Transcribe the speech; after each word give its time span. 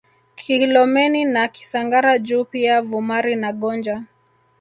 Kilomeni 0.35 1.25
na 1.25 1.47
Kisangara 1.47 2.17
juu 2.19 2.43
pia 2.45 2.81
Vumari 2.81 3.35
na 3.35 3.53
Gonja 3.53 4.03